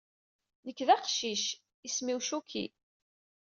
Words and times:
Nekk 0.65 0.79
d 0.87 0.89
aqcic, 0.95 1.45
isem-iw 1.87 2.19
Chucky. 2.27 2.65